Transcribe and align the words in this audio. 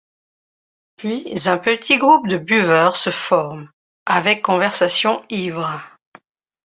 Puis 0.97 1.31
un 1.47 1.59
petit 1.59 1.99
groupe 1.99 2.25
de 2.27 2.37
buveurs 2.39 2.97
se 2.97 3.11
forme, 3.11 3.69
avec 4.07 4.41
conversation 4.41 5.23
ivre. 5.29 5.79